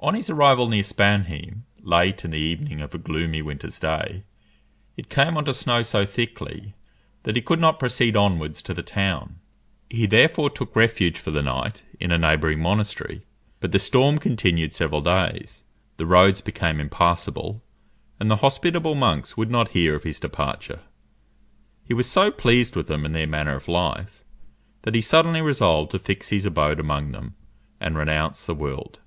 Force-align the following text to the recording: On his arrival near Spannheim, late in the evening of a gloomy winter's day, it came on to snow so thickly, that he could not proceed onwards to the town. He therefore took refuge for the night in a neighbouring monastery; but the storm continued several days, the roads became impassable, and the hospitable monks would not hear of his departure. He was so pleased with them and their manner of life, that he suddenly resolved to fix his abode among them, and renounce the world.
On 0.00 0.14
his 0.14 0.30
arrival 0.30 0.68
near 0.68 0.84
Spannheim, 0.84 1.64
late 1.82 2.24
in 2.24 2.30
the 2.30 2.38
evening 2.38 2.80
of 2.80 2.94
a 2.94 2.98
gloomy 2.98 3.42
winter's 3.42 3.80
day, 3.80 4.22
it 4.96 5.10
came 5.10 5.36
on 5.36 5.44
to 5.46 5.52
snow 5.52 5.82
so 5.82 6.06
thickly, 6.06 6.74
that 7.24 7.34
he 7.34 7.42
could 7.42 7.58
not 7.58 7.80
proceed 7.80 8.14
onwards 8.16 8.62
to 8.62 8.72
the 8.72 8.84
town. 8.84 9.40
He 9.90 10.06
therefore 10.06 10.50
took 10.50 10.76
refuge 10.76 11.18
for 11.18 11.32
the 11.32 11.42
night 11.42 11.82
in 11.98 12.12
a 12.12 12.16
neighbouring 12.16 12.60
monastery; 12.60 13.22
but 13.58 13.72
the 13.72 13.80
storm 13.80 14.18
continued 14.18 14.72
several 14.72 15.00
days, 15.00 15.64
the 15.96 16.06
roads 16.06 16.40
became 16.40 16.80
impassable, 16.80 17.60
and 18.20 18.30
the 18.30 18.36
hospitable 18.36 18.94
monks 18.94 19.36
would 19.36 19.50
not 19.50 19.70
hear 19.70 19.96
of 19.96 20.04
his 20.04 20.20
departure. 20.20 20.82
He 21.82 21.92
was 21.92 22.08
so 22.08 22.30
pleased 22.30 22.76
with 22.76 22.86
them 22.86 23.04
and 23.04 23.16
their 23.16 23.26
manner 23.26 23.56
of 23.56 23.66
life, 23.66 24.22
that 24.82 24.94
he 24.94 25.00
suddenly 25.00 25.42
resolved 25.42 25.90
to 25.90 25.98
fix 25.98 26.28
his 26.28 26.46
abode 26.46 26.78
among 26.78 27.10
them, 27.10 27.34
and 27.80 27.98
renounce 27.98 28.46
the 28.46 28.54
world. 28.54 29.00